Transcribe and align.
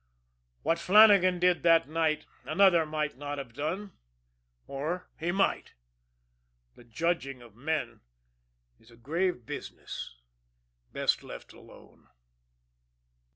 What 0.63 0.79
Flannagan 0.79 1.37
did 1.39 1.61
that 1.61 1.87
night 1.87 2.25
another 2.43 2.87
might 2.87 3.19
not 3.19 3.37
have 3.37 3.53
done 3.53 3.91
or 4.65 5.07
he 5.19 5.31
might. 5.31 5.75
The 6.73 6.83
judging 6.83 7.43
of 7.43 7.53
men 7.55 8.01
is 8.79 8.89
a 8.89 8.97
grave 8.97 9.45
business 9.45 10.15
best 10.91 11.21
let 11.21 11.53
alone. 11.53 12.07